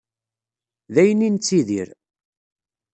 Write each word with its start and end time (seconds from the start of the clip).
D 0.93 0.95
ayen 1.01 1.25
i 1.27 1.29
nettidir. 1.29 1.89